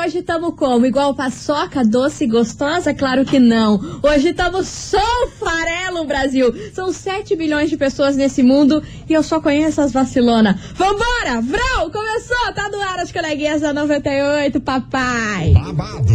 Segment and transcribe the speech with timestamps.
[0.00, 0.86] hoje estamos como?
[0.86, 2.94] Igual paçoca, doce e gostosa?
[2.94, 4.00] Claro que não.
[4.02, 4.98] Hoje estamos só
[5.38, 6.54] farelo, Brasil.
[6.72, 10.56] São 7 bilhões de pessoas nesse mundo e eu só conheço as vacilonas.
[10.74, 11.42] Vambora!
[11.42, 11.90] Vrão!
[11.90, 12.52] Começou!
[12.54, 15.52] Tá no ar as coleguinhas da 98, papai.
[15.52, 16.14] Babado,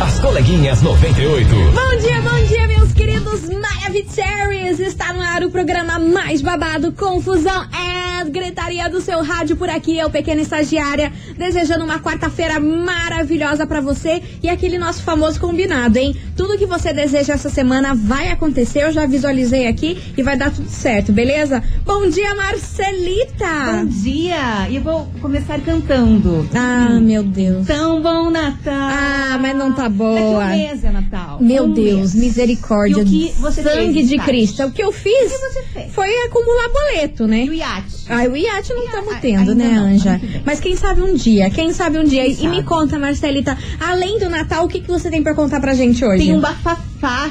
[0.00, 1.48] As coleguinhas 98.
[1.48, 4.80] Bom dia, bom dia, meus queridos Maravicheries!
[4.80, 7.94] Está no ar o programa mais babado, Confusão é
[8.30, 14.22] gritaria do seu rádio por aqui, eu, pequena estagiária, desejando uma quarta-feira maravilhosa pra você
[14.42, 16.16] e aquele nosso famoso combinado, hein?
[16.36, 20.50] Tudo que você deseja essa semana vai acontecer, eu já visualizei aqui e vai dar
[20.50, 21.62] tudo certo, beleza?
[21.84, 23.82] Bom dia, Marcelita!
[23.82, 24.68] Bom dia!
[24.68, 26.48] E eu vou começar cantando.
[26.54, 27.66] Ah, meu Deus.
[27.66, 28.74] Tão bom Natal!
[28.74, 30.44] Ah, mas não tá Daqui boa.
[30.44, 31.38] um mês é Natal.
[31.40, 32.14] Meu Um Deus, mês.
[32.14, 33.04] misericórdia.
[33.52, 34.16] Sangue de?
[34.18, 34.64] Cristo.
[34.64, 35.32] O que eu fiz
[35.72, 37.44] que foi acumular boleto, né?
[37.44, 37.96] E o iate?
[38.08, 40.18] Ai, o iate não estamos tendo, ainda né, não, Anja?
[40.18, 40.40] que.
[40.44, 42.24] Mas quem sabe um dia, quem sabe um dia.
[42.24, 42.62] Quem E me sabe?
[42.68, 46.24] conta, Marcelita, além do Natal, o que, que você tem pra contar pra gente hoje?
[46.24, 46.80] Tem um bafafá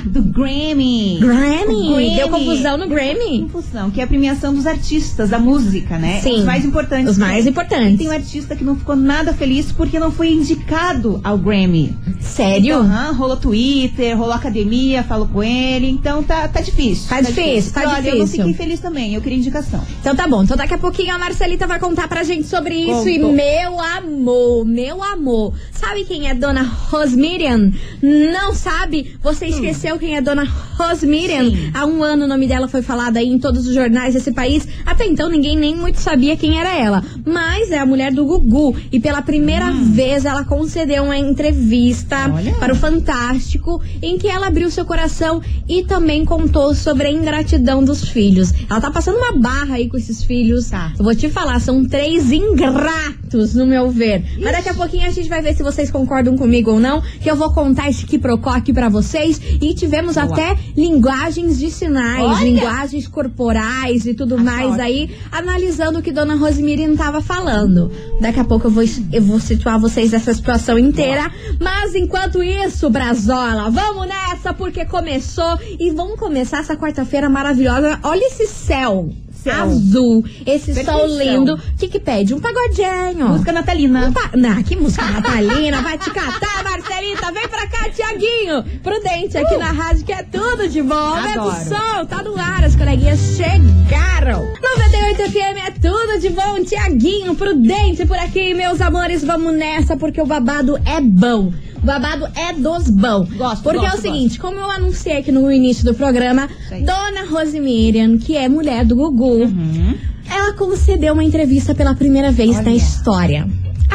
[0.06, 1.18] do Grammy.
[1.20, 1.88] Grammy?
[1.88, 2.16] Grammy.
[2.16, 3.50] Deu confusão no Grammy?
[3.52, 6.20] Confusão, que é a premiação dos artistas da música, né?
[6.22, 6.36] Sim.
[6.40, 7.12] Os mais importantes.
[7.14, 7.98] Os mais E importantes.
[7.98, 11.98] tem um artista que não ficou nada feliz porque não foi indicado ao Grammy.
[12.20, 12.78] Sério?
[12.78, 17.10] Aham, rolou Twitter, rolou academia, falou com ele, então tá, tá difícil.
[17.10, 18.46] Tá difícil, tá E olha, eu não difícil.
[18.46, 19.84] fiquei feliz também, eu queria indicação.
[20.00, 23.10] Então tá bom, então daqui a pouquinho a Marcelita vai contar pra gente sobre isso.
[23.10, 23.34] E Contou.
[23.34, 27.72] meu amor, meu amor, sabe quem é Dona Rosmiriam?
[28.02, 29.18] Não sabe?
[29.24, 30.44] Você esqueceu quem é Dona?
[30.44, 31.50] Hum.
[31.52, 31.72] Sim.
[31.74, 34.68] Há um ano o nome dela foi falado aí em todos os jornais desse país.
[34.86, 37.04] Até então ninguém nem muito sabia quem era ela.
[37.26, 38.76] Mas é a mulher do Gugu.
[38.92, 42.34] E pela primeira vez ela concedeu uma entrevista Hum.
[42.36, 42.54] Olha.
[42.56, 47.84] para o Fantástico em que ela abriu seu coração e também contou sobre a ingratidão
[47.84, 48.52] dos filhos.
[48.70, 50.70] Ela tá passando uma barra aí com esses filhos.
[50.70, 50.94] Tá.
[50.98, 54.24] Eu vou te falar, são três ingratos, no meu ver.
[54.42, 57.30] Mas daqui a pouquinho a gente vai ver se vocês concordam comigo ou não, que
[57.30, 59.40] eu vou contar esse quiprocó aqui pra vocês.
[59.62, 62.44] E tivemos até linguagens de sinais, Olha!
[62.44, 64.82] linguagens corporais e tudo A mais sorte.
[64.82, 67.92] aí, analisando o que Dona Rosemirin tava falando.
[68.20, 71.32] Daqui a pouco eu vou, eu vou situar vocês nessa situação inteira.
[71.60, 75.58] Mas enquanto isso, Brazola, vamos nessa, porque começou.
[75.80, 78.00] E vamos começar essa quarta-feira maravilhosa.
[78.04, 79.10] Olha esse céu.
[79.46, 81.18] Azul, esse sol Perfeição.
[81.18, 81.54] lindo.
[81.56, 82.34] O que que pede?
[82.34, 83.28] Um pagodinho.
[83.28, 84.08] Música natalina.
[84.08, 84.32] Um pa...
[84.38, 88.64] Não, que música natalina, vai te catar, Marcelita, vem pra cá, Tiaguinho.
[88.84, 90.94] Prudente aqui na rádio, que é tudo de bom.
[90.96, 91.66] Aumenta o Adoro.
[91.66, 94.44] som, tá no ar, as coleguinhas chegaram.
[94.44, 100.22] 98 FM é tudo de bom, Tiaguinho, Prudente por aqui, meus amores, vamos nessa, porque
[100.22, 101.54] o babado é bom.
[101.78, 103.26] O babado é dos bom.
[103.36, 106.50] Gosto, Porque é o gosto, seguinte, como eu anunciei aqui no início do programa.
[106.70, 109.98] Dona Rosemiriam, que é mulher do Gugu, Uhum.
[110.30, 112.72] ela concedeu uma entrevista pela primeira vez na
[113.08, 113.48] Olha.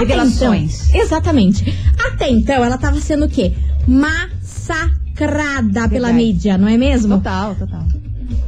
[0.02, 0.88] Até Revelações.
[0.88, 1.78] então- exatamente.
[1.98, 3.52] Até então, ela tava sendo o quê?
[3.86, 6.14] Massacrada pela Verdade.
[6.14, 7.16] mídia, não é mesmo?
[7.16, 7.84] Total, total.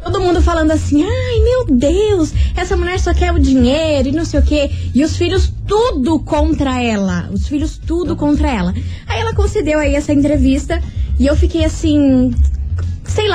[0.03, 4.25] Todo mundo falando assim, ai meu Deus, essa mulher só quer o dinheiro e não
[4.25, 4.71] sei o quê.
[4.95, 7.29] E os filhos tudo contra ela.
[7.33, 8.75] Os filhos tudo contra ela.
[9.07, 10.83] Aí ela concedeu aí essa entrevista
[11.19, 12.31] e eu fiquei assim.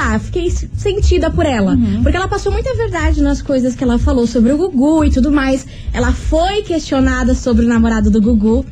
[0.05, 1.75] Lá, fiquei sentida por ela.
[2.03, 5.31] Porque ela passou muita verdade nas coisas que ela falou sobre o Gugu e tudo
[5.31, 5.65] mais.
[5.91, 8.63] Ela foi questionada sobre o namorado do Gugu.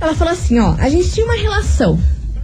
[0.00, 1.98] Ela falou assim, ó, a gente tinha uma relação,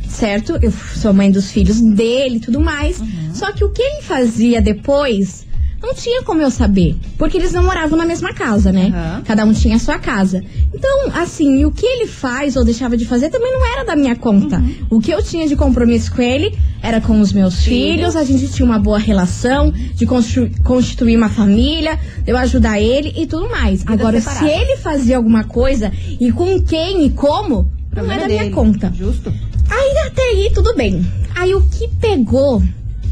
[0.08, 0.58] certo?
[0.60, 3.00] Eu sou mãe dos filhos dele e tudo mais.
[3.32, 5.45] Só que o que ele fazia depois
[5.82, 6.96] não tinha como eu saber.
[7.18, 8.92] Porque eles não moravam na mesma casa, né?
[8.94, 9.22] Aham.
[9.24, 10.42] Cada um tinha a sua casa.
[10.74, 14.16] Então, assim, o que ele faz ou deixava de fazer também não era da minha
[14.16, 14.62] conta.
[14.90, 18.48] O que eu tinha de compromisso com ele era com os meus filhos, a gente
[18.48, 20.06] tinha uma boa relação, de
[20.62, 23.82] constituir uma família, de eu ajudar ele e tudo mais.
[23.86, 24.52] Agora, se separada.
[24.52, 28.92] ele fazia alguma coisa e com quem e como, não é da minha conta.
[28.94, 29.32] Justo.
[29.68, 31.04] Aí até aí tudo bem.
[31.34, 32.62] Aí o que pegou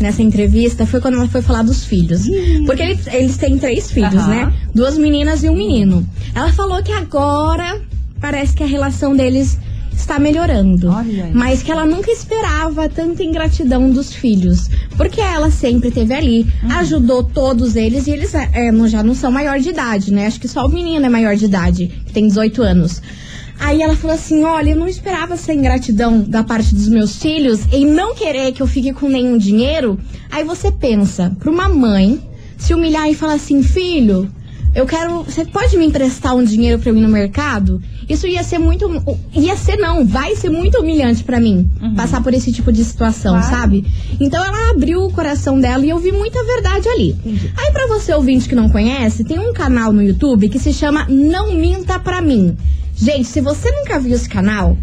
[0.01, 2.23] nessa entrevista foi quando ela foi falar dos filhos.
[2.67, 4.53] Porque eles, eles têm três filhos, né?
[4.75, 6.07] Duas meninas e um menino.
[6.35, 7.81] Ela falou que agora
[8.21, 9.59] parece que a relação deles
[9.97, 10.89] está melhorando.
[10.91, 11.31] Olha.
[11.33, 14.69] Mas que ela nunca esperava tanta ingratidão dos filhos.
[14.97, 19.31] Porque ela sempre esteve ali, ajudou todos eles e eles é, não- já não são
[19.31, 20.27] maior de idade, né?
[20.27, 23.01] Acho que só o menino é maior de idade, que tem 18 anos.
[23.59, 27.61] Aí ela falou assim: Olha, eu não esperava essa ingratidão da parte dos meus filhos
[27.73, 29.99] em não querer que eu fique com nenhum dinheiro.
[30.31, 32.21] Aí você pensa, pra uma mãe
[32.59, 34.29] se humilhar e falar assim: Filho,
[34.75, 35.23] eu quero.
[35.23, 37.81] Você pode me emprestar um dinheiro pra eu ir no mercado?
[38.09, 38.87] Isso ia ser muito.
[39.33, 43.35] Ia ser, não, vai ser muito humilhante pra mim passar por esse tipo de situação,
[43.39, 43.51] Claro.
[43.57, 43.85] sabe?
[44.21, 47.17] Então ela abriu o coração dela e eu vi muita verdade ali.
[47.57, 51.07] Aí, pra você ouvinte que não conhece, tem um canal no YouTube que se chama
[51.09, 52.55] Não Minta Pra Mim.
[52.97, 54.77] Gente, se você nunca viu esse canal,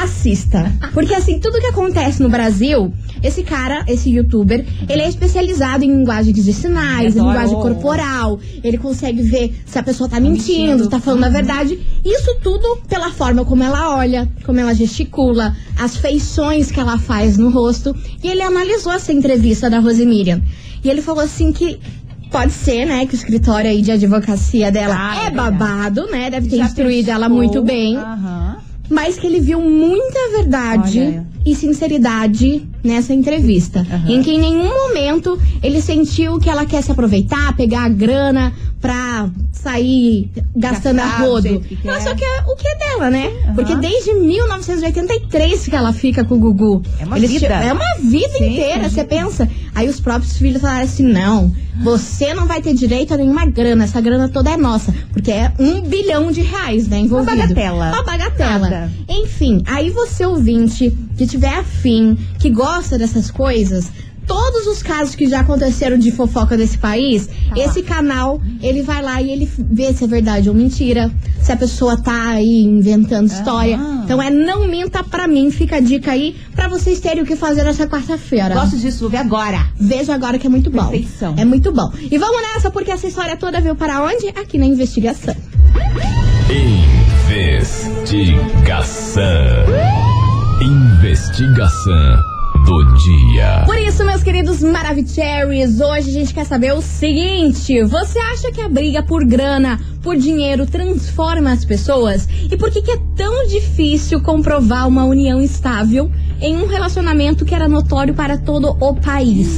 [0.00, 0.72] assista.
[0.94, 5.94] Porque assim, tudo que acontece no Brasil, esse cara, esse youtuber, ele é especializado em
[5.98, 8.40] linguagem de sinais, em linguagem corporal.
[8.64, 10.88] Ele consegue ver se a pessoa tá mentindo, mentindo.
[10.88, 11.78] tá falando a verdade.
[12.04, 17.36] Isso tudo pela forma como ela olha, como ela gesticula, as feições que ela faz
[17.36, 17.94] no rosto.
[18.22, 20.42] E ele analisou essa entrevista da Rosemiriam.
[20.84, 21.78] E ele falou assim que
[22.32, 26.30] pode ser, né, que o escritório aí de advocacia dela Ah, é babado, né?
[26.30, 28.56] Deve ter instruído ela muito bem Aham.
[28.90, 31.26] mas que ele viu muita verdade Olha.
[31.46, 33.80] e sinceridade nessa entrevista.
[33.80, 34.10] Aham.
[34.10, 38.52] Em que em nenhum momento ele sentiu que ela quer se aproveitar, pegar a grana
[38.82, 41.64] pra sair gastando a rodo.
[41.84, 42.02] Ela quer.
[42.02, 43.32] só quer o que é dela, né?
[43.44, 43.54] aham.
[43.54, 46.82] Porque desde 1983 que ela fica com o Gugu.
[46.98, 47.46] É uma Eles vida.
[47.46, 49.48] É uma vida Sim, inteira, você pensa.
[49.72, 53.84] Aí os próprios filhos falaram assim: não, você não vai ter direito a nenhuma grana,
[53.84, 54.92] essa grana toda é nossa.
[55.12, 56.98] Porque é um bilhão de reais, né?
[56.98, 57.36] Envolvido.
[57.36, 57.92] bagatela.
[57.92, 58.68] Uma bagatela.
[58.68, 58.92] Nada.
[59.08, 63.90] Enfim, aí você ouvinte que tiver afim, que gosta dessas coisas,
[64.26, 67.64] todos os casos que já aconteceram de fofoca desse país, Tá lá.
[67.64, 71.10] esse canal, ele vai lá e ele vê se é verdade ou mentira,
[71.40, 73.76] se a pessoa tá aí inventando história.
[73.76, 74.02] Aham.
[74.04, 77.36] Então é não minta pra mim, fica a dica aí pra vocês terem o que
[77.36, 78.54] fazer nessa quarta-feira.
[78.54, 79.66] Gosto disso, vou ver agora.
[79.78, 80.88] Veja agora que é muito bom.
[80.88, 81.34] Perfeição.
[81.36, 81.90] É muito bom.
[82.10, 84.28] E vamos nessa, porque essa história toda veio para onde?
[84.28, 85.34] Aqui na investigação.
[88.12, 89.22] Investigação.
[90.60, 92.31] Investigação
[92.64, 93.64] do dia.
[93.66, 98.60] Por isso, meus queridos Maravicheries, hoje a gente quer saber o seguinte: você acha que
[98.60, 102.28] a briga por grana, por dinheiro, transforma as pessoas?
[102.50, 106.10] E por que, que é tão difícil comprovar uma união estável
[106.42, 109.48] em um relacionamento que era notório para todo o país?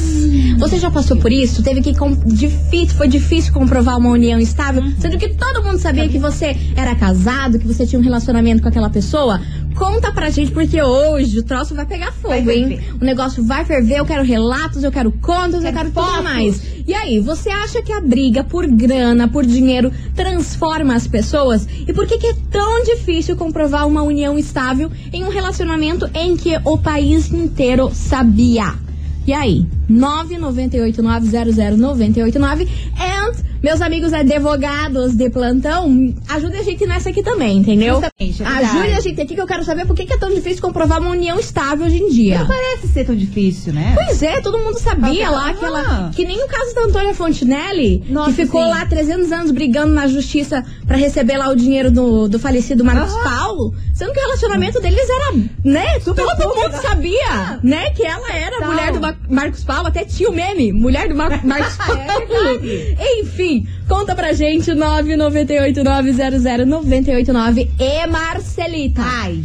[0.59, 1.63] Você já passou por isso?
[1.63, 1.95] Teve que.
[2.27, 6.95] Difícil, foi difícil comprovar uma união estável, sendo que todo mundo sabia que você era
[6.95, 9.41] casado, que você tinha um relacionamento com aquela pessoa?
[9.75, 12.81] Conta pra gente, porque hoje o troço vai pegar fogo, Vai hein?
[13.01, 16.23] O negócio vai ferver, eu quero relatos, eu quero contas, eu Quero quero tudo fotos.
[16.23, 16.63] mais.
[16.87, 21.67] E aí, você acha que a briga por grana, por dinheiro, transforma as pessoas?
[21.87, 26.37] E por que, que é tão difícil comprovar uma união estável em um relacionamento em
[26.37, 28.75] que o país inteiro sabia?
[29.27, 29.67] E aí?
[29.91, 32.69] 998900989
[33.01, 33.33] and
[33.65, 37.95] meus amigos advogados de plantão, ajude a gente nessa aqui também, entendeu?
[38.01, 38.47] Justamente, é.
[38.47, 41.11] Ajude a gente aqui que eu quero saber por que, é tão difícil comprovar uma
[41.11, 42.41] união estável hoje em dia.
[42.41, 43.93] Não parece ser tão difícil, né?
[43.95, 45.81] Pois é, todo mundo sabia lá que ela.
[45.81, 46.11] Ah.
[46.15, 48.69] Que nem o caso da Antônia Fontinelli, Nossa, que ficou sim.
[48.69, 53.15] lá 300 anos brigando na justiça pra receber lá o dinheiro do, do falecido Marcos
[53.15, 53.25] Aham.
[53.25, 53.75] Paulo.
[53.95, 55.99] Sendo que o relacionamento deles era, né?
[56.01, 56.55] Todo público.
[56.61, 57.91] mundo sabia, né?
[57.91, 58.69] Que ela era Então.
[58.73, 59.89] mulher do Ma- Marcos Paulo.
[59.89, 62.01] Até tinha o meme, mulher do Mar Marcos Paulo.
[62.01, 62.97] É verdade.
[63.57, 69.03] Enfim, conta pra gente, 998900989 e Marcelita.
[69.03, 69.43] Ai,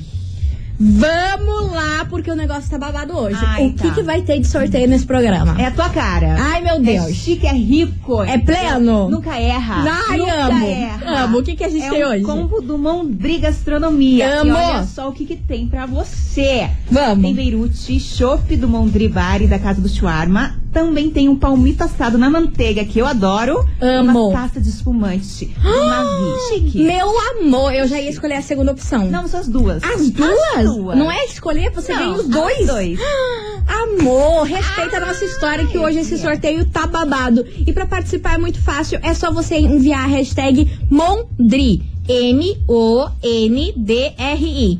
[0.81, 3.37] Vamos lá, porque o negócio tá babado hoje.
[3.45, 3.95] Ai, o que, tá.
[3.95, 5.59] que vai ter de sorteio nesse programa?
[5.61, 6.37] é a tua cara.
[6.39, 7.13] Ai, meu É Deus.
[7.17, 8.23] chique, é rico.
[8.23, 9.09] É pleno?
[9.09, 9.83] Nunca erra.
[10.09, 10.65] Ai, Nunca amo.
[10.65, 11.23] erra.
[11.25, 11.39] Amo.
[11.39, 12.23] O que que a gente é tem um hoje?
[12.23, 14.39] combo do Mondri Gastronomia.
[14.39, 14.51] Amo.
[14.51, 16.69] E olha só o que, que tem pra você.
[16.89, 17.25] Vamos.
[17.25, 20.55] Tem Beirute, chopp do Mondri Bar e da Casa do Shawarma.
[20.71, 23.65] Também tem um palmito assado na manteiga, que eu adoro.
[23.81, 24.29] Amo.
[24.29, 25.51] Uma taça de espumante.
[25.63, 26.39] Mavi.
[26.49, 26.83] Chique.
[26.83, 29.05] Meu amor, eu já ia escolher a segunda opção.
[29.09, 29.83] Não, são as duas.
[29.83, 30.55] As duas?
[30.55, 30.97] As duas.
[30.97, 32.67] Não é escolher, você Não, ganha os dois?
[32.67, 32.99] dois.
[33.69, 37.45] Amor, respeita a nossa história que hoje esse sorteio tá babado.
[37.65, 41.83] E pra participar é muito fácil, é só você enviar a hashtag Mondri.
[42.09, 43.19] M-O-N-D-R-I.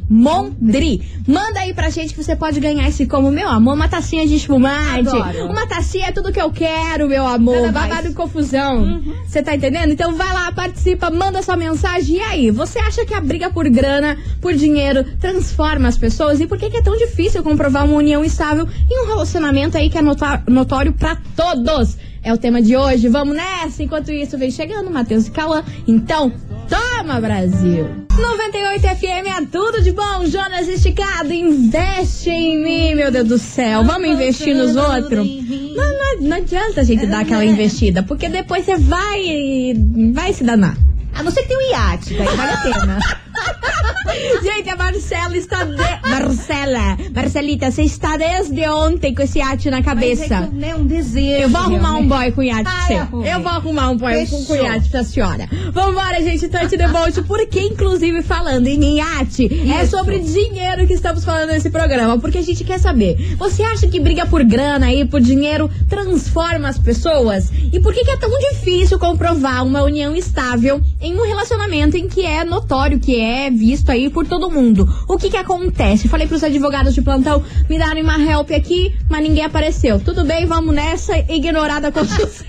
[0.10, 1.02] Mondri.
[1.28, 4.34] Manda aí pra gente que você pode ganhar esse como, meu amor, uma tacinha de
[4.34, 5.10] espumante.
[5.10, 5.46] Adoro.
[5.46, 7.68] Uma tacinha é tudo que eu quero, meu amor.
[7.68, 7.84] Nada mais.
[7.84, 7.90] Uhum.
[7.90, 9.04] Babado e confusão.
[9.28, 9.92] Você tá entendendo?
[9.92, 12.16] Então vai lá, participa, manda sua mensagem.
[12.18, 16.40] E aí, você acha que a briga por grana, por dinheiro, transforma as pessoas?
[16.40, 19.88] E por que, que é tão difícil comprovar uma união estável em um relacionamento aí
[19.88, 21.96] que é notório pra todos?
[22.22, 23.08] É o tema de hoje.
[23.08, 23.82] Vamos nessa?
[23.82, 25.64] Enquanto isso, vem chegando Matheus e Cauã.
[25.88, 26.34] Então,
[26.70, 27.90] toma, Brasil!
[28.18, 30.26] 98 FM é tudo de bom.
[30.26, 33.84] Jonas Esticado, investe em mim, meu Deus do céu.
[33.84, 35.28] Vamos investir nos outros?
[35.76, 39.74] Não, não, não adianta a gente dar aquela investida, porque depois você vai
[40.14, 40.78] vai se danar.
[41.14, 43.00] A não ser que tenha um iate, daí vale a pena.
[44.44, 45.76] Gente, a Marcela está de...
[46.10, 50.48] Marcela, Marcelita, você está desde ontem com esse iate na Mas é cabeça.
[50.50, 51.44] que, né, um desejo.
[51.44, 53.34] Eu vou arrumar um boy com iate pra você.
[53.34, 54.56] Eu vou arrumar um boy com Fechou.
[54.56, 55.48] iate pra senhora.
[55.72, 59.98] Vambora, gente, Tante Debolt, porque inclusive falando em iate, é Isso.
[59.98, 64.00] sobre dinheiro que estamos falando nesse programa, porque a gente quer saber, você acha que
[64.00, 67.52] briga por grana aí, por dinheiro, transforma as pessoas?
[67.72, 72.08] E por que, que é tão difícil comprovar uma união estável em um relacionamento em
[72.08, 74.88] que é notório, que é visto aí por todo mundo?
[75.08, 76.08] O que que acontece?
[76.08, 80.00] Falei pros advogados de plantão, me darem uma help aqui, mas ninguém apareceu.
[80.00, 82.44] Tudo bem, vamos nessa, ignorada com sucesso.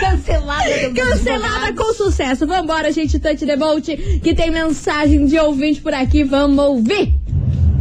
[0.00, 0.88] Cancelada.
[0.88, 2.46] do- Cancelada com sucesso.
[2.46, 3.86] Vambora, gente, Tante Debolt,
[4.22, 6.24] que tem mensagem de ouvinte por aqui.
[6.24, 7.14] Vamos ouvir.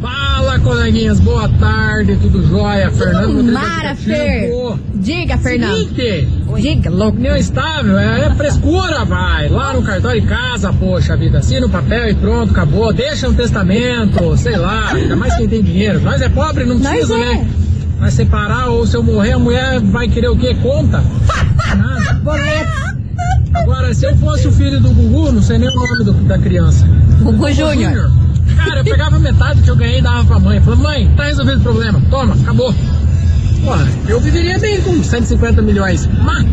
[0.02, 2.90] Fala, coleguinhas, boa tarde, tudo jóia?
[2.90, 3.96] Fernando Rodrigues Mara.
[3.96, 4.52] Fer.
[4.96, 5.78] Diga, Fernando.
[5.78, 6.28] Seguinte,
[6.60, 7.18] Diga, louco.
[7.18, 9.48] união estável é, é frescura, vai.
[9.50, 12.92] Lá no cartório de casa, poxa vida, assina o papel e pronto, acabou.
[12.92, 16.02] Deixa um testamento, sei lá, ainda mais quem tem dinheiro.
[16.02, 17.18] Nós é pobre, não precisa, é.
[17.36, 17.48] né?
[18.00, 20.56] Vai separar ou se eu morrer, a mulher vai querer o quê?
[20.64, 21.04] Conta?
[21.78, 22.14] Nada.
[22.24, 22.92] Boleto.
[23.54, 26.40] Agora, se eu fosse o filho do Gugu, não sei nem o nome do- da
[26.40, 26.88] criança.
[27.22, 28.12] Gugu Júnior.
[28.56, 30.60] Cara, eu pegava metade que eu ganhei e dava pra mãe.
[30.62, 32.02] Falei, mãe, tá resolvido o problema.
[32.10, 32.74] Toma, acabou.
[33.64, 36.08] Porra, eu viveria bem com 150 milhões.
[36.24, 36.46] Mas,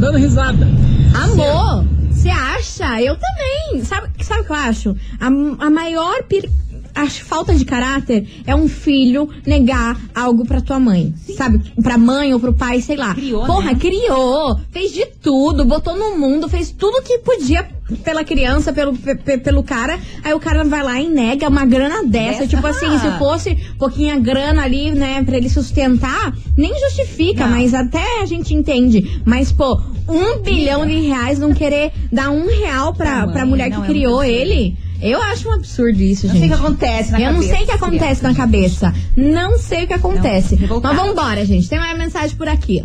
[0.00, 0.66] dando risada.
[1.14, 3.00] Amor, você acha?
[3.00, 3.84] Eu também.
[3.84, 4.96] Sabe, sabe o que eu acho?
[5.20, 6.50] A, a maior pir-
[6.94, 11.14] acho falta de caráter é um filho negar algo pra tua mãe.
[11.36, 11.60] Sabe?
[11.82, 13.14] Pra mãe ou pro pai, sei lá.
[13.14, 13.78] Criou, Porra, né?
[13.78, 17.66] criou, fez de tudo, botou no mundo, fez tudo que podia
[18.04, 19.98] pela criança, pelo, pe- pe- pelo cara.
[20.24, 22.40] Aí o cara vai lá e nega uma grana dessa.
[22.40, 22.46] Dessa?
[22.48, 27.56] Tipo assim, se fosse pouquinha grana ali, né, pra ele sustentar, nem justifica, Não.
[27.56, 29.20] mas até a gente entende.
[29.24, 33.46] Mas, pô, um bilhão de reais não querer dar um real pra, Pra mãe, pra
[33.46, 36.56] mulher que não, é criou ele, eu acho um absurdo isso, Não sei o gente.
[36.58, 38.94] que acontece na eu não cabeça sei o que acontece na cabeça.
[39.16, 40.56] Não sei o que acontece.
[40.56, 40.80] Não.
[40.80, 41.68] Mas vambora, gente.
[41.68, 42.84] Tem mais mensagem por aqui.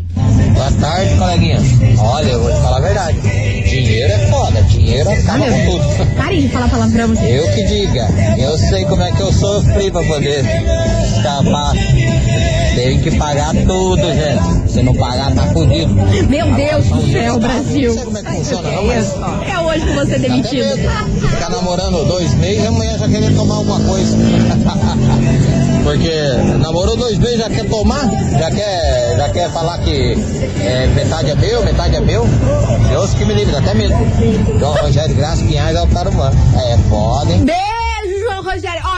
[0.53, 1.63] Boa tarde, coleguinhas.
[1.99, 3.19] Olha, eu vou te falar a verdade.
[3.21, 6.15] Dinheiro é foda, dinheiro acaba Olha, com tudo.
[6.17, 7.31] parem de falar palavrão, gente.
[7.31, 10.43] Eu que diga, eu sei como é que eu sofri pra poder
[11.15, 11.73] escapar.
[12.75, 14.71] Tem que pagar tudo, gente.
[14.71, 15.93] Se não pagar, tá fudido.
[16.29, 17.89] Meu Deus do céu, Brasil.
[17.89, 19.15] Não sei como é que funciona, não, mas
[19.47, 20.77] É hoje que você é até demitido.
[21.29, 24.17] Ficar namorando dois meses, amanhã já querer tomar alguma coisa.
[25.83, 26.11] Porque
[26.59, 28.09] namorou dois meses, já quer tomar,
[28.39, 30.13] já quer, já quer falar que
[30.63, 32.25] é, metade é meu, metade é meu.
[32.89, 33.95] Deus que me livre, dá até medo.
[34.59, 36.31] João Rogério Graça Pinhais é o Tarumã.
[36.55, 37.43] É foda, hein?
[37.43, 38.90] Beijo, João Rogério.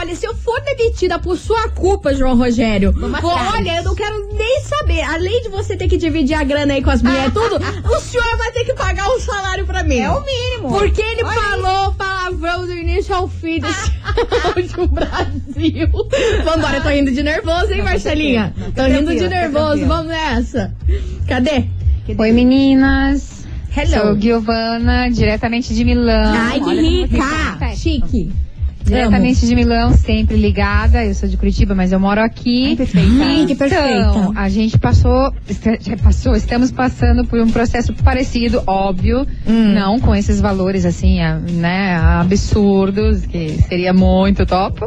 [0.44, 5.00] Eu for demitida por sua culpa, João Rogério, pô, olha, eu não quero nem saber.
[5.00, 8.36] Além de você ter que dividir a grana aí com as mulheres tudo, o senhor
[8.36, 10.00] vai ter que pagar um salário pra mim.
[10.00, 10.68] É o mínimo.
[10.68, 13.90] Porque ele Olha falou palavrão do início ao fim desse
[14.44, 15.88] áudio Brasil.
[16.44, 18.54] Vambora, tô rindo de nervoso, hein, Marcelinha?
[18.76, 20.74] Tô rindo de nervoso, vamos nessa.
[21.26, 21.64] Cadê?
[22.18, 23.88] Oi meninas, Hello.
[23.88, 26.34] sou Giovana, diretamente de Milão.
[26.34, 27.74] Ai, que rica!
[27.74, 28.43] Chique.
[28.84, 31.04] Diretamente de Milão, sempre ligada.
[31.04, 32.68] Eu sou de Curitiba, mas eu moro aqui.
[32.68, 33.24] Ai, perfeita.
[33.24, 33.90] Ai, que perfeita.
[34.10, 35.32] Então, a gente passou,
[36.02, 39.72] passou, estamos passando por um processo parecido, óbvio, Hum.
[39.74, 41.18] não com esses valores assim,
[41.52, 44.80] né, absurdos, que seria muito top.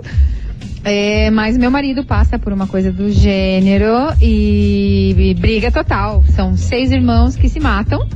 [0.84, 6.24] É, mas meu marido passa por uma coisa do gênero e, e briga total.
[6.34, 8.08] São seis irmãos que se matam,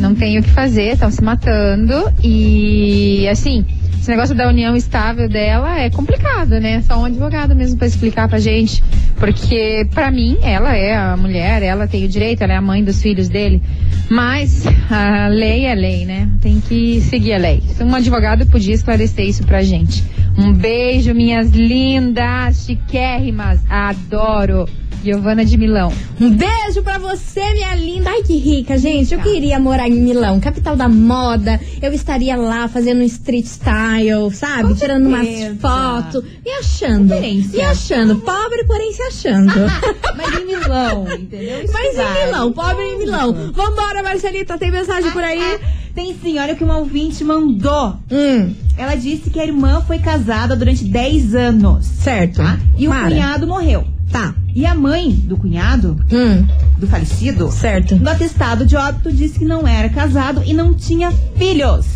[0.00, 3.64] não tem o que fazer, estão se matando e assim.
[4.00, 6.80] Esse negócio da união estável dela é complicado, né?
[6.82, 8.82] Só um advogado mesmo pra explicar pra gente.
[9.16, 12.82] Porque, pra mim, ela é a mulher, ela tem o direito, ela é a mãe
[12.82, 13.60] dos filhos dele.
[14.08, 16.28] Mas a lei é lei, né?
[16.40, 17.62] Tem que seguir a lei.
[17.80, 20.02] Um advogado podia esclarecer isso pra gente.
[20.38, 23.60] Um beijo, minhas lindas, chiquérrimas.
[23.68, 24.66] Adoro.
[25.02, 25.92] Giovana de Milão.
[26.20, 28.10] Um beijo pra você, minha linda.
[28.10, 29.14] Ai, que rica, gente.
[29.14, 31.60] Eu queria morar em Milão, capital da moda.
[31.80, 34.68] Eu estaria lá fazendo um street style, sabe?
[34.70, 35.56] Com Tirando umas certeza.
[35.60, 36.24] fotos.
[36.44, 37.14] Me achando.
[37.20, 38.16] Me achando.
[38.16, 39.52] Pobre, porém se achando.
[40.16, 41.62] Mas em Milão, entendeu?
[41.64, 42.22] Isso Mas vai.
[42.22, 43.32] em Milão, pobre em Milão.
[43.52, 44.58] Vambora, Marcelita.
[44.58, 45.40] Tem mensagem por aí?
[45.40, 45.60] Ah,
[45.94, 47.94] Tem sim, olha o que uma ouvinte mandou.
[48.10, 51.86] Hum, Ela disse que a irmã foi casada durante 10 anos.
[51.86, 52.36] certo.
[52.38, 52.58] Tá?
[52.76, 53.08] E o Para.
[53.10, 53.84] cunhado morreu.
[54.10, 54.34] Tá.
[54.54, 56.46] E a mãe do cunhado, Hum,
[56.78, 57.96] do falecido, certo.
[57.96, 61.86] no atestado de óbito disse que não era casado e não tinha filhos.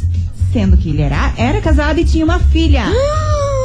[0.52, 2.84] Sendo que ele era, era casado e tinha uma filha.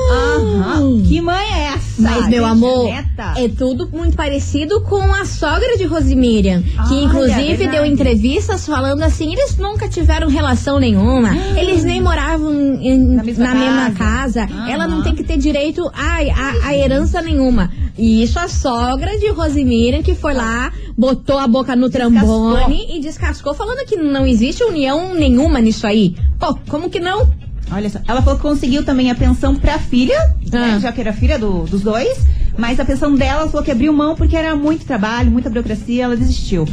[0.09, 1.03] Aham.
[1.07, 2.01] Que mãe é essa?
[2.01, 3.33] Mas, meu amor, Neta?
[3.37, 6.61] é tudo muito parecido com a sogra de Rosemiriam.
[6.87, 7.71] Que inclusive verdade.
[7.71, 11.35] deu entrevistas falando assim: eles nunca tiveram relação nenhuma.
[11.57, 14.45] Eles nem moravam em- Na mesma na mesma casa.
[14.47, 14.53] casa.
[14.53, 14.69] Aham.
[14.69, 17.71] Ela não tem que ter direito a, a, a herança nenhuma.
[17.97, 22.99] E isso a sogra de Rosemiriam que foi lá, botou a boca no trambone e
[22.99, 26.15] descascou, falando que não existe união nenhuma nisso aí.
[26.39, 27.27] Pô, como que não?
[27.71, 30.17] Olha só, ela falou que conseguiu também a pensão pra filha,
[30.51, 30.79] né, Ah.
[30.79, 32.17] já que era filha do- dos dois,
[32.57, 36.05] mas a pensão dela ela falou que abriu mão porque era muito trabalho, muita burocracia,
[36.05, 36.65] ela desistiu.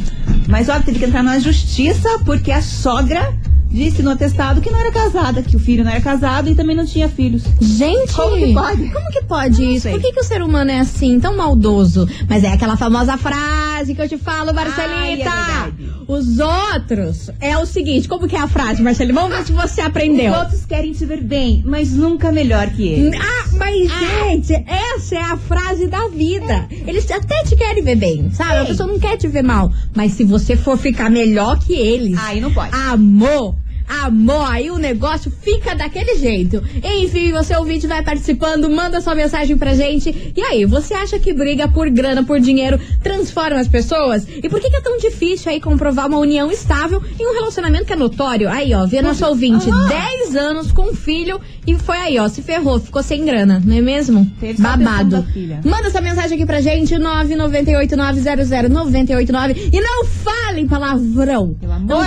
[0.47, 3.33] Mas ó, teve que entrar na justiça porque a sogra
[3.75, 6.75] disse no atestado que não era casada, que o filho não era casado e também
[6.75, 7.43] não tinha filhos.
[7.59, 8.89] Gente, Como que pode?
[8.89, 9.81] Como que pode isso?
[9.81, 9.91] sei.
[9.91, 12.07] Por que, que o ser humano é assim, tão maldoso?
[12.29, 15.29] Mas é aquela famosa frase que eu te falo, Marcelita.
[15.29, 15.95] Ai, é.
[16.07, 19.19] Os outros é o seguinte, como que é a frase, Marcelita?
[19.19, 20.31] Vamos ver se você aprendeu.
[20.31, 23.17] Os outros querem te ver bem, mas nunca melhor que ele.
[23.17, 26.67] Ah, mas gente, essa é a frase da vida.
[26.87, 28.59] Eles até te querem ver bem, sabe?
[28.59, 29.71] A pessoa não quer te ver mal.
[29.93, 32.73] Mas se você for ficar melhor que eles, Aí não pode.
[32.73, 33.55] Amor!
[33.87, 36.61] Amor, aí o negócio fica daquele jeito.
[36.83, 40.33] Enfim, você ouvinte vai participando, manda sua mensagem pra gente.
[40.35, 44.27] E aí, você acha que briga por grana, por dinheiro, transforma as pessoas?
[44.27, 47.85] E por que, que é tão difícil aí comprovar uma união estável em um relacionamento
[47.85, 48.49] que é notório?
[48.49, 52.41] Aí, ó, vê nosso ouvinte, 10 anos com um filho e foi aí, ó, se
[52.43, 54.29] ferrou, ficou sem grana, não é mesmo?
[54.39, 55.25] Teve Babado.
[55.63, 59.69] Manda essa mensagem aqui pra gente, 998900989.
[59.73, 61.55] E não falem palavrão.
[61.59, 61.87] Pelo amor.
[61.87, 62.03] Não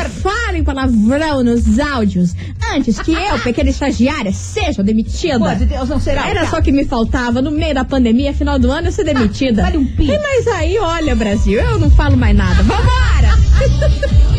[0.63, 2.35] falem palavrão nos áudios.
[2.75, 5.39] Antes que eu, pequena estagiária, seja demitida.
[5.39, 6.29] Pô, de Deus não será.
[6.29, 9.63] Era só que me faltava no meio da pandemia, final do ano, eu ser demitida.
[9.63, 10.11] vale um pi.
[10.11, 12.63] É, Mas aí, olha, Brasil, eu não falo mais nada.
[12.63, 13.39] Vambora!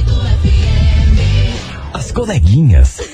[1.93, 2.99] As coleguinhas.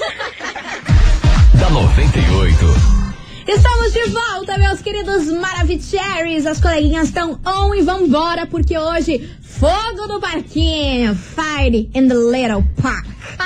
[1.59, 3.05] da 98.
[3.47, 6.45] Estamos de volta, meus queridos Maravicheries.
[6.45, 11.15] As coleguinhas estão on e vambora, porque hoje, fogo no parquinho.
[11.15, 13.05] Fire in the little park.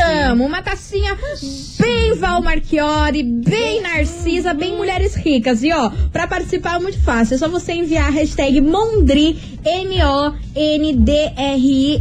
[0.00, 1.16] Amo uma tacinha
[1.80, 5.62] bem Val Marchiori, bem Narcisa, bem mulheres ricas.
[5.62, 7.34] E ó, pra participar é muito fácil.
[7.34, 10.44] É só você enviar a hashtag Mondri, M-O-N-D-R-I,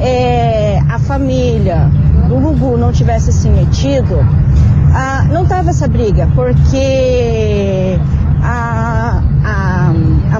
[0.00, 1.90] é, a família
[2.28, 4.18] do Gugu não tivesse se metido,
[4.94, 7.98] ah, não tava essa briga, porque
[8.42, 8.83] a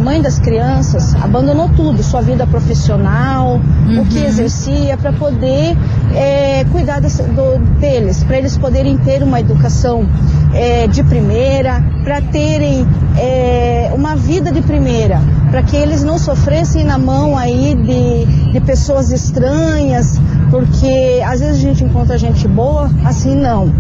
[0.05, 3.59] mãe das crianças abandonou tudo, sua vida profissional,
[4.01, 5.77] o que exercia, para poder
[6.15, 10.07] é, cuidar desse- do- deles, para eles poderem ter uma educação
[10.53, 12.87] é, de primeira, para terem
[13.19, 18.61] é, uma vida de primeira, para que eles não sofressem na mão aí de, de
[18.61, 23.73] pessoas estranhas, porque às vezes a gente encontra gente boa, assim não.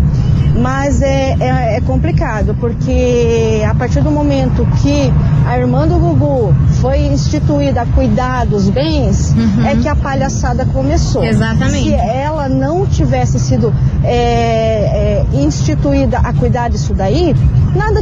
[0.56, 5.12] Mas é, é, é complicado, porque a partir do momento que
[5.46, 9.34] a irmã do Gugu foi instituída a cuidar dos bens,
[9.66, 11.24] é que a palhaçada começou.
[11.24, 11.88] Exatamente.
[11.88, 17.34] Se ela não tivesse sido é, é, instituída a cuidar disso daí,
[17.74, 18.00] nada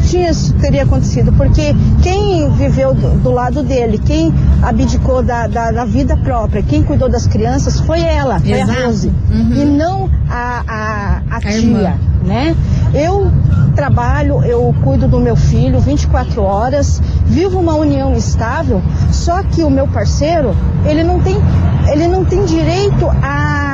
[0.60, 6.16] teria acontecido, porque quem viveu do, do lado dele, quem abdicou da, da, da vida
[6.16, 8.78] própria, quem cuidou das crianças foi ela, foi Exato.
[8.80, 9.52] a Rose, Uhum.
[9.54, 12.56] e não a, a, a, tia, irmã né?
[12.94, 13.30] Eu
[13.74, 19.70] trabalho, eu cuido do meu filho 24 horas, vivo uma união estável, só que o
[19.70, 20.54] meu parceiro,
[20.84, 21.36] ele não tem,
[21.90, 23.71] ele não tem direito a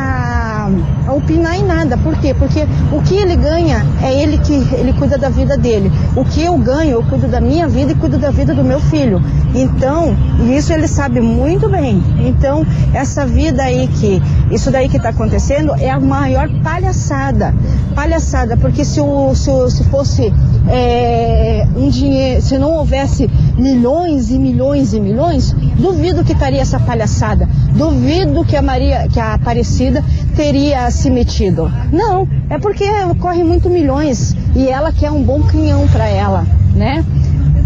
[1.08, 1.96] opinar em nada.
[1.98, 2.34] Por quê?
[2.34, 5.90] Porque o que ele ganha é ele que ele cuida da vida dele.
[6.16, 8.80] O que eu ganho, eu cuido da minha vida e cuido da vida do meu
[8.80, 9.20] filho.
[9.54, 10.16] Então,
[10.56, 12.02] isso ele sabe muito bem.
[12.18, 17.54] Então, essa vida aí que isso daí que está acontecendo é a maior palhaçada.
[17.94, 20.32] Palhaçada, porque se, o, se, o- se fosse
[20.68, 23.28] é, um dinheiro, se não houvesse
[23.58, 27.48] milhões e milhões e milhões, duvido que estaria essa palhaçada.
[27.74, 30.04] Duvido que a Maria, que a Aparecida
[30.36, 31.70] teria se metido.
[31.92, 32.84] Não, é porque
[33.20, 37.04] corre muito milhões e ela quer um bom canhão para ela, né?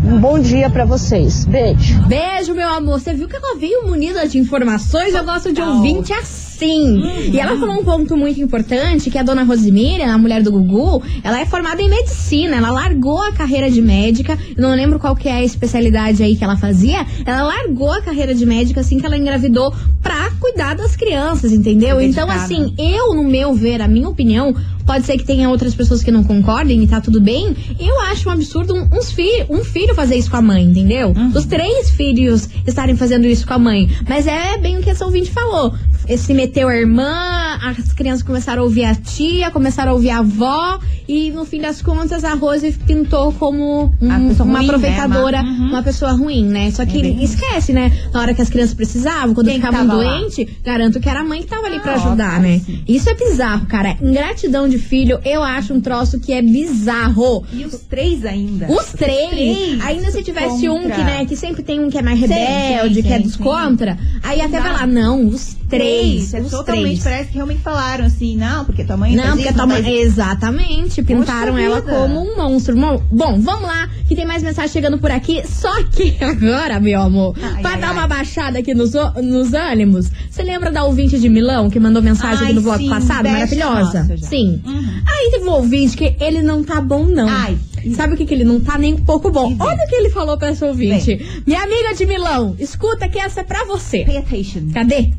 [0.05, 1.45] Um bom dia para vocês.
[1.45, 2.03] Beijo.
[2.09, 3.01] Beijo, meu amor.
[3.01, 5.15] Você viu que ela veio munida de informações?
[5.15, 7.01] Eu gosto de ouvinte assim.
[7.33, 11.03] E ela falou um ponto muito importante, que a dona Rosemira, a mulher do Gugu,
[11.23, 12.57] ela é formada em medicina.
[12.57, 14.37] Ela largou a carreira de médica.
[14.57, 17.07] Eu não lembro qual que é a especialidade aí que ela fazia.
[17.25, 22.01] Ela largou a carreira de médica assim que ela engravidou pra cuidar das crianças, entendeu?
[22.01, 26.03] Então, assim, eu, no meu ver, a minha opinião, pode ser que tenha outras pessoas
[26.03, 27.57] que não concordem e tá tudo bem.
[27.79, 31.13] Eu acho um absurdo um, uns fi um filho fazer isso com a mãe, entendeu?
[31.35, 33.89] Os três filhos estarem fazendo isso com a mãe.
[34.09, 35.75] Mas é bem o que essa ouvinte falou.
[36.17, 40.19] Se meteu a irmã, as crianças começaram a ouvir a tia, começaram a ouvir a
[40.19, 44.59] avó, e no fim das contas a Rose pintou como um- uma ruim, né?
[44.65, 45.69] aproveitadora, Uma- Uhum.
[45.71, 46.71] uma pessoa ruim, né?
[46.71, 47.91] Só que É bem esquece, né?
[48.13, 51.25] Na hora que as crianças precisavam, quando Quem que ficavam doentes, garanto que era a
[51.25, 52.61] mãe que tava ali pra Ah, ajudar, óbvio, né?
[52.65, 52.83] sim.
[52.89, 53.97] Isso é bizarro, cara.
[54.01, 57.45] Ingratidão de filho, eu acho um troço que é bizarro.
[57.53, 58.67] E os três ainda.
[58.71, 60.97] Os três, três ainda se tivesse um contra.
[60.97, 63.23] que, né, que sempre tem um que é mais Sim, rebelde, sim, que é sim,
[63.23, 63.43] dos sim.
[63.43, 67.03] contra, aí até vai lá, não, os três, É totalmente, três.
[67.03, 69.83] parece que realmente falaram assim, não, porque tua mãe Não, porque isso, tua mãe.
[69.83, 69.95] faz.
[69.95, 71.03] Exatamente.
[71.03, 71.93] Pintaram Poxa ela vida.
[71.93, 72.77] como um monstro.
[73.11, 75.43] Bom, vamos lá, que tem mais mensagem chegando por aqui.
[75.47, 77.93] Só que agora, meu amor, Ai, pra ai, dar ai.
[77.95, 82.45] uma baixada aqui nos, nos ânimos, você lembra da ouvinte de Milão que mandou mensagem
[82.45, 83.29] aqui no bloco sim, passado?
[83.29, 84.05] Maravilhosa.
[84.05, 84.17] nossa.
[84.19, 84.61] Sim.
[84.65, 85.03] Uhum.
[85.07, 87.29] Aí teve um ouvinte que ele não tá bom, não.
[87.29, 87.57] Ai.
[87.97, 89.57] Sabe o que, que ele não tá nem um pouco bom?
[89.59, 91.21] Olha o que ele falou pra essa ouvinte.
[91.45, 94.05] Minha amiga de Milão, escuta que essa é pra você.
[94.05, 94.71] Pay attention.
[94.73, 95.11] Cadê?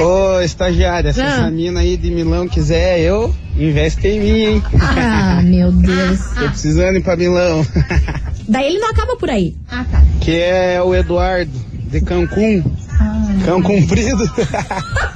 [0.00, 1.24] Ô, estagiária, se Ah.
[1.26, 4.62] essa mina aí de Milão quiser, eu investe em mim, hein?
[4.80, 6.20] Ah, meu Deus.
[6.38, 7.66] Tô precisando ir pra Milão.
[8.48, 9.56] Daí ele não acaba por aí.
[9.70, 10.02] Ah, tá.
[10.20, 11.50] que é o Eduardo,
[11.90, 12.62] de Cancún.
[13.44, 14.24] Cão comprido.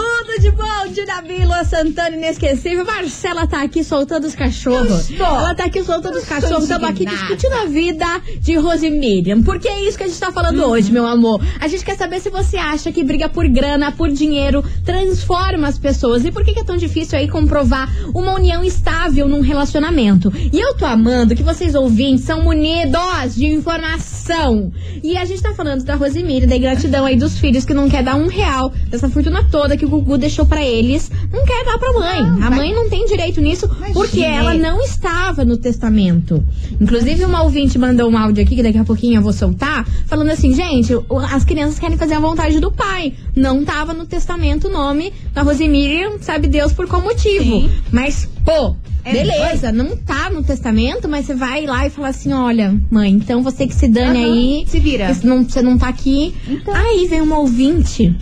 [1.20, 2.86] Dinamila Santana inesquecível.
[2.86, 5.10] Marcela tá aqui soltando os cachorros.
[5.10, 6.62] Ela tá aqui soltando os cachorros.
[6.62, 8.06] Estamos aqui discutindo a vida
[8.40, 9.42] de Rose Miriam.
[9.42, 10.70] Porque é isso que a gente tá falando Uhum.
[10.70, 11.40] hoje, meu amor.
[11.60, 15.78] A gente quer saber se você acha que briga por grana, por dinheiro, transforma as
[15.78, 16.24] pessoas.
[16.24, 20.32] E por que, que é tão difícil aí comprovar uma união estável num relacionamento?
[20.52, 24.72] E eu tô amando que vocês ouvintes são munidos de informação.
[25.02, 28.02] E a gente tá falando da Rosemary, da ingratidão aí dos filhos que não quer
[28.02, 31.01] dar um real dessa fortuna toda que o Gugu deixou pra eles.
[31.32, 32.22] Não quer dar pra mãe.
[32.22, 34.36] Não, a mãe não tem direito nisso porque Imagine.
[34.36, 36.42] ela não estava no testamento.
[36.80, 40.30] Inclusive, uma ouvinte mandou um áudio aqui, que daqui a pouquinho eu vou soltar, falando
[40.30, 40.92] assim, gente,
[41.30, 43.14] as crianças querem fazer a vontade do pai.
[43.34, 47.44] Não tava no testamento o nome da Rosemiriam, sabe Deus por qual motivo.
[47.44, 47.70] Sim.
[47.90, 52.32] Mas, pô, É beleza, não tá no testamento, mas você vai lá e fala assim,
[52.32, 54.64] olha, mãe, então você que se dane Aham, aí.
[54.68, 55.16] se vira.
[55.24, 56.34] não- você não tá aqui.
[56.48, 56.74] Então.
[56.74, 58.14] Aí vem uma ouvinte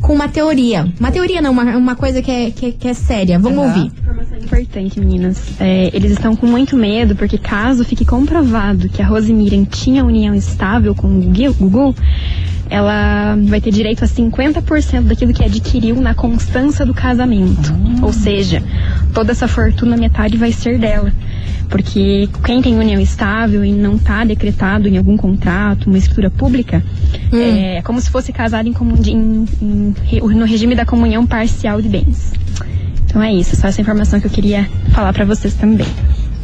[0.00, 0.86] com uma teoria.
[0.98, 3.38] Uma teoria não, uma, uma coisa que é, que, que é séria.
[3.38, 3.68] Vamos Aham.
[3.68, 3.92] ouvir.
[3.98, 5.60] Informação importante, meninas.
[5.60, 10.04] É, eles estão com muito medo porque caso fique comprovado que a Rose Miriam tinha
[10.04, 11.20] união estável com o
[11.58, 11.94] Gugu,
[12.70, 17.72] ela vai ter direito a 50% daquilo que adquiriu na constância do casamento.
[18.02, 18.62] Ou seja,
[19.14, 21.12] toda essa fortuna metade vai ser dela.
[21.68, 26.82] Porque quem tem união estável e não está decretado em algum contrato, uma escritura pública,
[27.76, 29.94] é como se fosse casado em, comun- em- em
[30.34, 32.32] no regime da comunhão parcial de bens.
[33.04, 35.86] Então é isso, só essa informação que eu queria falar pra vocês também.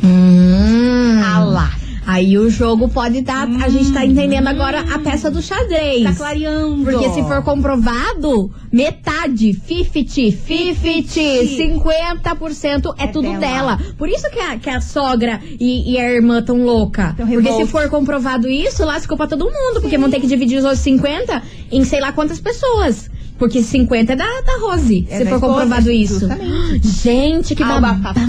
[0.02, 1.20] Hum.
[1.24, 1.70] Ah lá.
[2.06, 3.48] Aí o jogo pode dar.
[3.62, 6.04] A gente tá entendendo agora a peça do xadrez.
[6.04, 6.84] Tá clareando.
[6.84, 13.38] Porque se for comprovado, metade, 50, 50, 50% é, É tudo dela.
[13.38, 13.78] dela.
[13.96, 17.14] Por isso que a, que a sogra e, e a irmã tão louca.
[17.16, 19.80] Tão porque se for comprovado isso, lascou pra todo mundo.
[19.80, 23.10] Porque vão ter que dividir os outros 50 em sei lá quantas pessoas.
[23.38, 26.20] Porque 50 é da, da Rose, É se da for esposa, comprovado isso.
[26.20, 26.86] justamente.
[27.02, 28.20] Gente, que Ah, babado.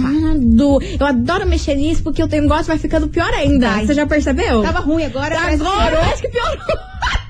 [1.00, 3.70] Eu adoro mexer nisso porque o negócio vai ficando pior ainda.
[3.70, 3.86] Vai.
[3.86, 4.64] Você já percebeu?
[4.64, 6.58] Tava ruim agora, Agora, parece que piorou.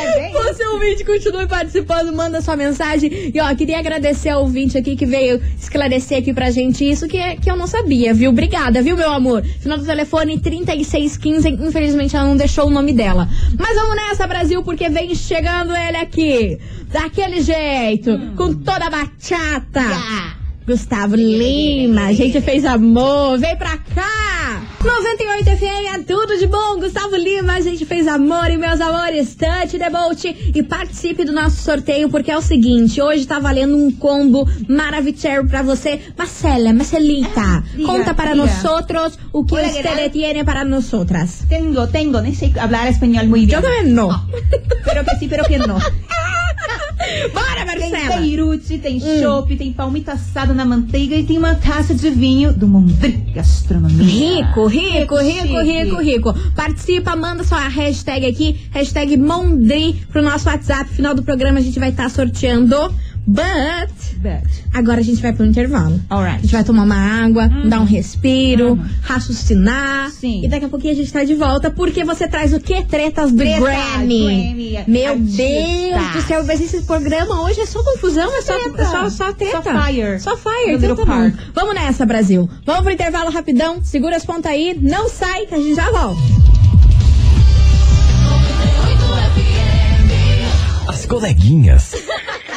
[0.00, 3.30] É bem Você ouvinte, continue participando, manda sua mensagem.
[3.34, 7.36] E ó, queria agradecer ao ouvinte aqui que veio esclarecer aqui pra gente isso que,
[7.36, 8.30] que eu não sabia, viu?
[8.30, 9.42] Obrigada, viu, meu amor?
[9.42, 13.28] Final do telefone 3615, infelizmente ela não deixou o nome dela.
[13.58, 16.58] Mas vamos nessa, Brasil, porque vem chegando ele aqui.
[16.90, 20.39] Daquele jeito, com toda a bachata.
[20.70, 24.62] Gustavo Lima, a gente fez amor, vem pra cá!
[24.84, 29.34] 98 FM é tudo de bom, Gustavo Lima, a gente fez amor e meus amores,
[29.34, 33.76] touch the boat e participe do nosso sorteio porque é o seguinte, hoje tá valendo
[33.76, 35.98] um combo maravilhoso pra você.
[36.16, 40.10] Marcela, Marcelita, diga, conta para nós outros o que Hola, usted ¿qué tal?
[40.10, 41.44] tiene para nosotras.
[41.48, 43.58] Tengo, tengo, nem sei hablar espanhol muy bien.
[43.58, 44.08] Yo también no.
[44.84, 45.78] Pero que sí, pero que no.
[47.32, 48.16] Bora, Tem Marcela!
[48.20, 52.66] Beirute, tem chopp, tem palmito assado na manteiga e tem uma taça de vinho do
[52.66, 54.04] Mondri Gastronomia.
[54.04, 56.34] Rico, rico, rico, rico, rico.
[56.54, 60.90] Participa, manda sua hashtag aqui, hashtag Mondri pro nosso WhatsApp.
[60.90, 62.94] Final do programa a gente vai estar sorteando.
[63.26, 63.92] But
[64.72, 66.00] Agora a gente vai pro intervalo.
[66.08, 66.42] A alright.
[66.42, 70.10] gente vai tomar uma água, dar um respiro, raciocinar.
[70.10, 70.44] Sim.
[70.44, 72.82] E daqui a pouquinho a gente tá de volta, porque você traz o que?
[72.84, 74.24] Tretas do Tretas, Grammy.
[74.24, 75.36] Grammy, Meu artistas.
[75.36, 78.82] Deus do céu, mas esse programa hoje é só confusão, é só, Treta.
[78.82, 79.62] é só, só treta.
[79.62, 80.20] Só fire.
[80.20, 81.32] Só fire, então tá bom.
[81.54, 82.48] Vamos nessa, Brasil.
[82.64, 86.20] Vamos pro intervalo rapidão, segura as pontas aí, não sai, que a gente já volta.
[90.88, 91.92] As coleguinhas.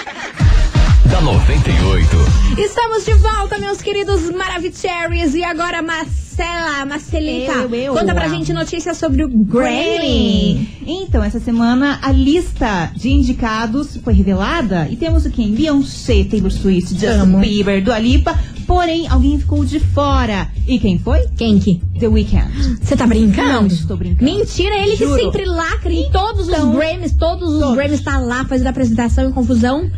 [1.14, 2.10] da 98.
[2.58, 5.36] Estamos de volta, meus queridos Maravicheries.
[5.36, 7.94] E agora, Marcela, Marcelita, Eu, eu.
[7.94, 10.68] conta pra gente notícias sobre o Grammy.
[10.88, 15.52] Então, essa semana a lista de indicados foi revelada e temos o quem?
[15.52, 17.40] Beyoncé, Taylor Swift, Justin.
[17.40, 18.36] Bieber, Dua Lipa.
[18.66, 20.50] Porém, alguém ficou de fora.
[20.68, 21.28] E quem foi?
[21.38, 21.82] Quem que?
[22.00, 22.80] The Weeknd.
[22.82, 23.52] Você tá brincando?
[23.62, 24.24] Não estou brincando.
[24.24, 25.16] Mentira, ele Juro.
[25.18, 27.76] que sempre lacra em todos Então, os Grammys, todos os todos.
[27.76, 29.90] Grammys tá lá fazendo apresentação e confusão.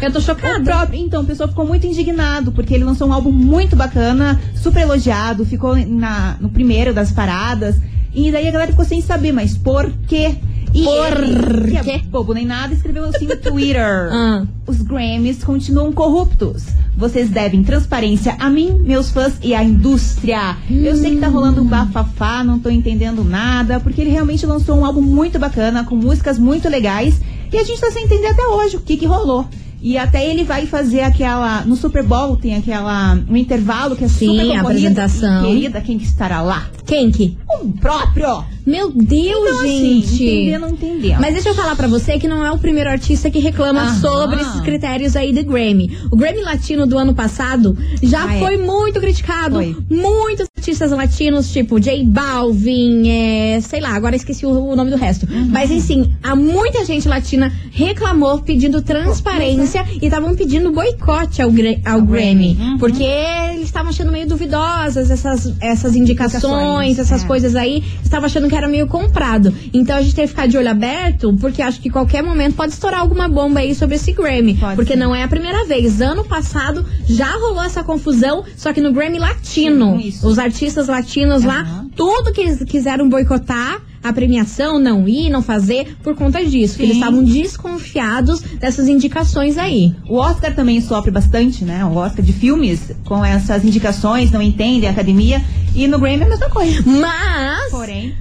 [0.00, 0.60] Eu tô O chocada.
[0.64, 4.80] próprio, então, o pessoal ficou muito indignado, porque ele lançou um álbum muito bacana, super
[4.82, 7.76] elogiado, ficou na, no primeiro das paradas.
[8.14, 10.36] E daí a galera ficou sem saber, mas por quê?
[10.74, 14.10] E Por ele, que é bobo nem nada, escreveu assim no Twitter.
[14.24, 14.44] Ah.
[14.66, 16.64] Os Grammys continuam corruptos.
[16.96, 20.56] Vocês devem transparência a mim, meus fãs e à indústria.
[20.70, 24.76] Eu sei que tá rolando um bafafá, não tô entendendo nada, porque ele realmente lançou
[24.76, 27.20] um álbum muito bacana, com músicas muito legais,
[27.52, 29.46] e a gente tá sem entender até hoje o que que rolou.
[29.84, 31.60] E até ele vai fazer aquela.
[31.66, 33.18] No Super Bowl tem aquela.
[33.28, 35.44] Um intervalo que é Sim, super a apresentação.
[35.44, 36.70] Querida, quem que estará lá?
[36.86, 37.36] Quem que?
[37.60, 38.44] O próprio!
[38.66, 40.24] Meu Deus, Então, assim, gente.
[40.24, 41.18] entender, não entender.
[41.20, 44.00] Mas deixa eu falar pra você que não é o primeiro artista que reclama Aham.
[44.00, 45.96] sobre esses critérios aí do Grammy.
[46.10, 48.38] O Grammy Latino do ano passado já Ah, é.
[48.38, 49.56] foi muito criticado.
[49.56, 49.76] Foi.
[49.90, 54.96] Muitos artistas latinos, tipo J Balvin, é, sei lá, agora esqueci o, o nome do
[54.96, 55.26] resto.
[55.30, 55.48] Uhum.
[55.50, 61.50] Mas enfim, há muita gente latina reclamou pedindo transparência e estavam pedindo boicote ao,
[61.84, 62.56] ao Grammy.
[62.58, 62.78] Uhum.
[62.78, 67.26] Porque eles estavam achando meio duvidosas essas, essas indicações, Indicações, essas é.
[67.26, 67.82] coisas aí.
[68.02, 69.54] Estavam achando que era meio comprado.
[69.72, 72.72] Então a gente tem que ficar de olho aberto, porque acho que qualquer momento pode
[72.72, 74.54] estourar alguma bomba aí sobre esse Grammy.
[74.54, 74.98] Pode porque ser.
[74.98, 76.00] não é a primeira vez.
[76.00, 79.98] Ano passado já rolou essa confusão, só que no Grammy Latino.
[80.00, 80.26] Isso.
[80.26, 81.88] Os artistas latinos lá, Aham.
[81.96, 83.80] tudo que eles quiseram boicotar.
[84.02, 86.76] A premiação, não ir, não fazer, por conta disso.
[86.76, 89.94] Que eles estavam desconfiados dessas indicações aí.
[90.06, 91.82] O Oscar também sofre bastante, né?
[91.86, 95.42] O Oscar de filmes, com essas indicações, não entende a academia.
[95.74, 96.82] E no Grammy é a mesma coisa.
[96.86, 97.70] Mas.
[97.70, 98.14] Porém,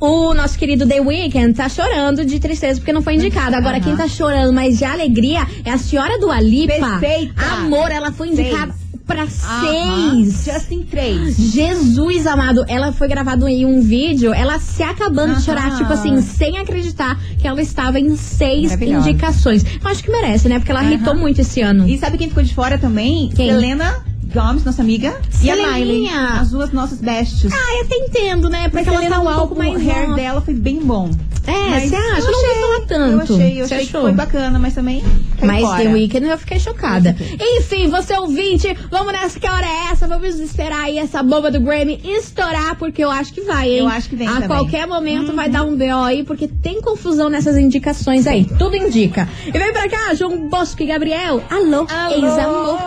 [0.00, 3.56] O nosso querido The Weeknd tá chorando de tristeza porque não foi indicado.
[3.56, 6.98] Agora, quem tá chorando, mas de alegria, é a senhora do Alipa.
[6.98, 7.42] Perfeita.
[7.54, 8.74] Amor, ela foi indicada
[9.06, 10.44] pra aham, seis.
[10.44, 11.36] Justin 3.
[11.36, 16.20] Jesus amado, ela foi gravado em um vídeo, ela se acabando de chorar, tipo assim,
[16.20, 19.08] sem acreditar que ela estava em seis Maravilhosa.
[19.10, 19.64] indicações.
[19.82, 20.58] Eu acho que merece, né?
[20.58, 20.92] Porque ela Aham.
[20.92, 21.88] irritou muito esse ano.
[21.88, 23.30] E sabe quem ficou de fora também?
[23.34, 23.48] Quem?
[23.48, 25.18] Helena Gomes, nossa amiga.
[25.42, 25.72] E a Miley.
[25.72, 26.28] Seleninha.
[26.40, 27.50] As duas nossas bestes.
[27.52, 28.68] Ah, eu até entendo, né?
[28.68, 30.14] Porque ela tá um pouco mais o hair nova.
[30.14, 31.10] dela foi bem bom.
[31.46, 32.20] É, você acha?
[32.20, 33.32] eu Não achei- gostou tanto.
[33.32, 35.02] Eu achei, eu achei que foi bacana, mas também.
[35.42, 35.82] Mas fora.
[35.82, 37.16] The Weeknd eu fiquei chocada.
[37.40, 40.06] Enfim, você ouvinte, vamos nessa, que hora é essa?
[40.06, 43.78] Vamos esperar aí essa bomba do Grammy estourar, porque eu acho que vai, hein?
[43.78, 44.48] Eu acho que vem A também.
[44.48, 48.44] qualquer momento vai dar um BO aí, porque tem confusão nessas indicações aí.
[48.44, 49.26] Tudo indica.
[49.46, 51.42] E vem pra cá, João Bosco e Gabriel.
[51.48, 52.78] Alô, ex-amor.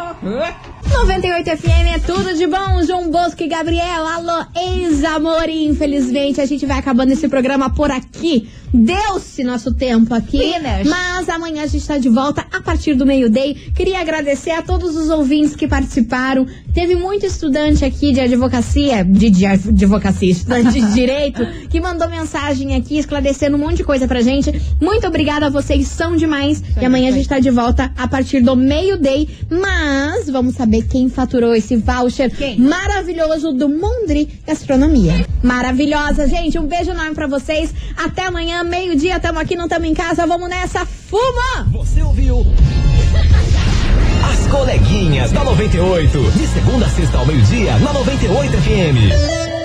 [0.91, 4.05] 98 FM é tudo de bom, João Bosco e Gabriel.
[4.05, 5.49] Alô, ex-amor.
[5.49, 8.49] Infelizmente a gente vai acabando esse programa por aqui.
[8.73, 10.37] Deu-se nosso tempo aqui.
[10.37, 10.87] Finish.
[10.89, 13.53] Mas amanhã a gente está de volta a partir do meio-day.
[13.75, 16.45] Queria agradecer a todos os ouvintes que participaram.
[16.73, 22.75] Teve muito estudante aqui de advocacia, de, de advocacia, estudante de direito, que mandou mensagem
[22.75, 24.59] aqui esclarecendo um monte de coisa pra gente.
[24.79, 26.63] Muito obrigada, vocês são demais.
[26.79, 29.27] e amanhã a gente tá de volta a partir do meio-day.
[29.49, 32.57] Mas vamos saber quem faturou esse voucher Quem?
[32.57, 35.25] maravilhoso do Mondri Gastronomia.
[35.43, 36.57] Maravilhosa, gente.
[36.57, 37.73] Um beijo enorme pra vocês.
[37.97, 38.29] Até
[38.61, 39.19] amanhã, meio-dia.
[39.19, 40.25] Tamo aqui, não tamo em casa.
[40.25, 40.85] Vamos nessa.
[40.85, 41.67] Fuma!
[41.71, 42.45] Você ouviu?
[44.31, 46.31] As coleguinhas da 98.
[46.31, 49.60] De segunda a sexta ao meio-dia, na 98 FM.